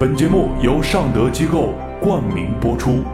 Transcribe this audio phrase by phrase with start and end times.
[0.00, 3.04] 本节目由尚德机构冠名播出。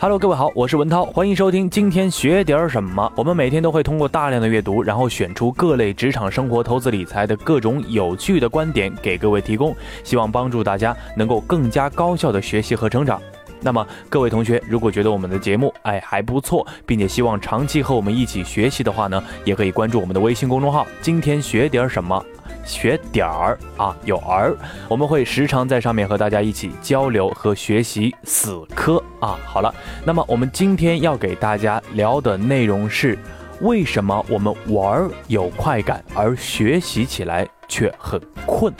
[0.00, 3.08] Hello，各位好，我是文涛，欢迎收听今天学点什么。
[3.14, 9.72] 我们每天都会通过大量的阅读，然后选出各类职场、生活、投资、理财的各种有趣的观点给各位提供，
[10.02, 13.22] 希望帮助大家能够更加高效的学习和成长。
[13.60, 22.20] 那么，各位同学，如果觉得我们的节目哎还不错，并且希望长期和我们一起学习的话呢，也可以关注我们的微信公众号“今天学点什么”。
[22.66, 24.54] 学点儿啊，有儿，
[24.88, 29.38] 我们会时常在上面和大家一起交流和学习死磕啊。
[29.46, 29.72] 好了，
[30.04, 33.18] 那么我们今天要给大家聊的内容是，
[33.60, 38.72] 为什么我们玩有快感，而学习起来却很困？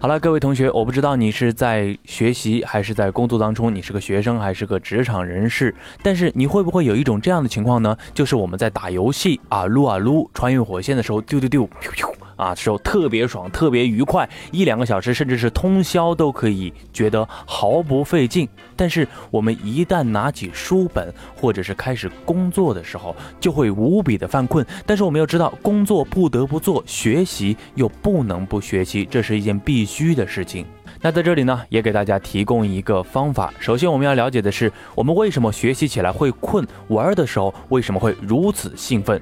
[0.00, 5.74] 好了，各位同学，我不知道你是在学习还是在工作当中，你是个学生还是个职场人士，
[6.04, 7.96] 但是你会不会有一种这样的情况呢？
[8.14, 11.68] 就是我们在打游戏啊，撸啊撸，穿越火线的时候，丢丢丢，
[12.38, 18.48] 啊，时候特别爽，特别愉快，一两个小时甚至是通宵都可以觉得毫不费劲。
[18.74, 24.64] 但是我们一旦拿起书本或者是开始工作的时候，就会无比的犯困。
[24.86, 30.64] 但是我们要知道，工作不得不做，学习又不能不学习，这是一件必须的事情。
[31.00, 33.52] 那在这里呢，也给大家提供一个方法。
[33.58, 39.20] 首先，我们要了解的是，我们为什么学习起来会困，玩的时候为什么会如此兴奋。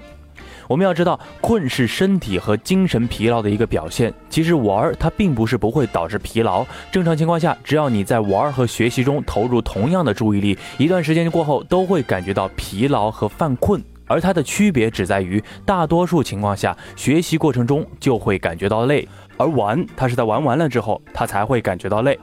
[0.69, 4.13] 我们要知道，困是身体和精神疲劳的一个表现。
[4.29, 6.65] 其实玩它并不是不会导致疲劳。
[6.91, 13.83] 正常情况下，只要你在玩和学习中投入同样的注意力，一段时间过后都会感觉到疲劳和犯困。
[14.09, 22.17] 而它的区别只在于，大多数情况下，学习过程中就会感觉到累，而玩它是在玩完了之后，它才会感觉到累。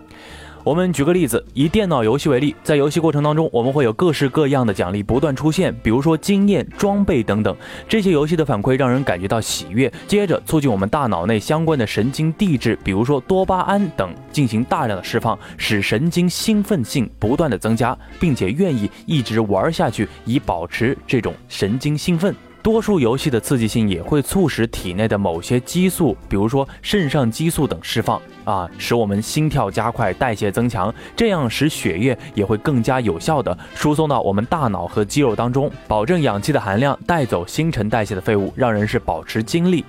[0.63, 7.53] 我们举个例子，以电脑游戏为例，在游戏过程当中，我们会有各式各样的奖励不断出现，比如说经验、装备等等。
[7.85, 22.33] 这些游戏的反馈让人感觉到喜悦，接着促进我们大脑内相关的神经递质，比如说多巴胺等，进行大量的释放，使神经兴奋性不断的增加，并且愿意一直玩下去，以保持这种神经兴奋。
[22.63, 39.83] 多数游戏的刺激性也会促使体内的某些激素，比如说肾上激素等释放啊，使我们心跳加快、代谢增强，这样使血液也会更加有效的输送到我们大脑和肌肉当中，保证氧气的含量，带走新陈代谢的废物，让人是保持精力。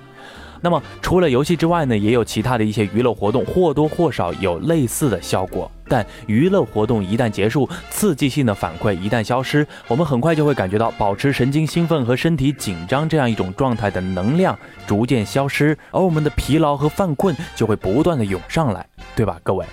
[0.65, 5.71] 那么除了游戏之外呢，也有其他的一些娱乐活动，或多或少有类似的效果。
[5.87, 18.83] 但娱乐活动一旦结束，刺激性的反馈一旦消失，我们很快就会感觉到保持神经兴奋和身体紧张这样一种状态的能量逐渐消失，而我们的疲劳和犯困就会不断的涌上来，
[19.15, 19.63] 对吧，各位？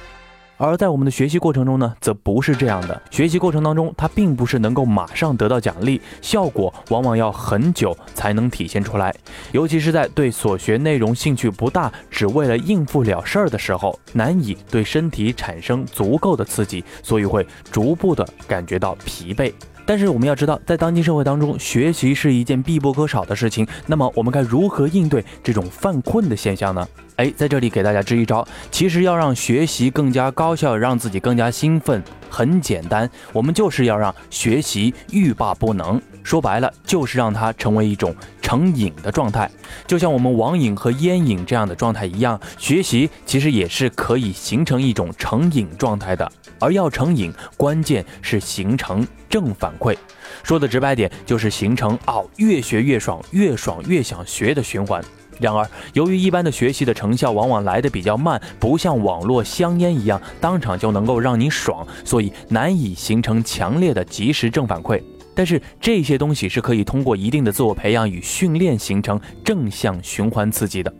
[0.65, 3.03] 而在我们的学习过程中呢，则不是这样的。
[3.11, 9.13] 学习过程当中，它并不是能够马上得到奖励，效果往往要很久才能体现出来。
[9.51, 19.53] 尤其是在对所学内容兴趣不大，只为了应付了事儿的时候，难以对身体产生足够的刺激，所以会逐步的感觉到疲惫。
[19.85, 23.67] 但是我们要知道，在当今社会当中，学习是一件必不可少的事情。
[23.87, 26.87] 那么我们该如何应对这种犯困的现象呢？
[27.17, 36.01] 哎，在这里给大家支一招，其实要让学习更加高效，让自己更加兴奋，很简单，我们就是要让学习欲罢不能。
[36.23, 39.51] 说白了，就是让它成为一种成瘾的状态，
[39.87, 46.31] 就像我们网瘾和烟瘾这样的状态一样，学习其实也是可以形成一种成瘾状态的。
[46.59, 49.97] 而要成瘾，关键是形成正反馈。
[50.45, 55.03] 说的直白点，就是形成哦，越学越爽，越爽越想学的循环。
[55.41, 65.03] 然而，由于一般的学习的成效往往来的比较慢，不像网络香烟一样当场就能够让你爽，所以难以形成强烈的及时正反馈。
[65.35, 70.93] 但是这些东西是可以通过一定的自我培养与训练形成正向循环刺激的。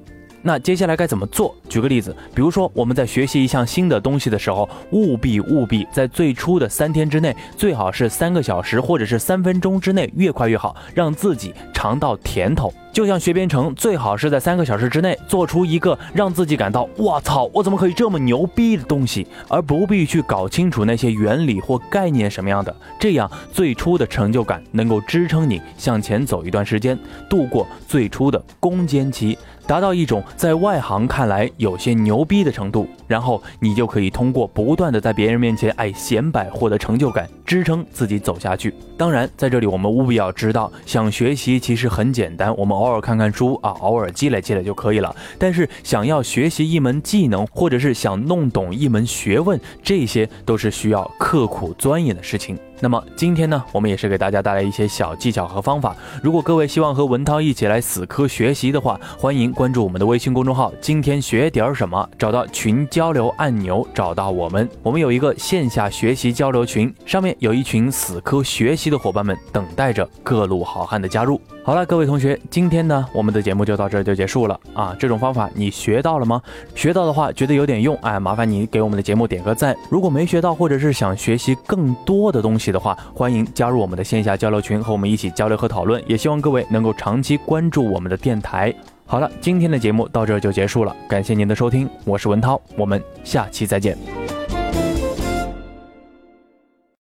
[0.45, 1.55] 那接下来该怎么做？
[1.69, 12.75] 举个例子，比如说我们在学习一项新的东西的时候，务必务必在最初的三天之内，最好是三个小时或者是三分钟之内，越快越好，让自己尝到甜头。
[12.93, 22.75] 就像学编程，最好是在三个小时之内做出一个让自己感到“我操，我怎么可以这么牛逼”的东西，而不必去搞清楚那些原理或概念什么样的。
[23.01, 26.99] 这样最初的成就感能够支撑你向前走一段时间，
[27.31, 29.39] 度过最初的攻坚期。
[29.65, 38.75] 达到一种在外行看来有些牛逼的程度，然后你就可以通过不断的在别人面前哎显摆获得成就感，支撑自己走下去。
[38.99, 45.15] 当然，在这里我们务必要知道，想学习其实很简单，我们偶尔看看书啊，偶尔积累积累就可以了。
[45.39, 52.59] 但是想要学习一门技能，或者是想弄懂一门学问，这些都是需要刻苦钻研的事情。
[52.83, 55.95] 那么今天呢，我们也是给大家带来一些小技巧和方法。
[56.21, 64.69] 如果各位希望和文涛一起来死磕学习的话，欢迎关注我们的微信公众号“今天学点什么”，找到群交流按钮，找到我们。
[64.83, 71.41] 我们有一个线下学习交流群，上面有一群死磕学习的伙伴们，等待着各路好汉的加入。
[71.65, 74.97] 好了，各位同学，今天呢，我们的节目就到这儿就结束了啊。
[74.99, 76.43] 这种方法你学到了吗？
[76.75, 79.77] 学到的话，觉得有点用，哎，麻烦你给我们的节目点个赞。
[79.89, 86.03] 如果没学到，或者是想学习更多的东西的话，欢迎加入我们的线下交流群，和我们一起交流和讨论。
[86.07, 88.75] 也希望各位能够长期关注我们的电台。
[89.05, 94.22] 好了，今天的节目到这就结束了，感谢您的收听，我是文涛，我们下期再见。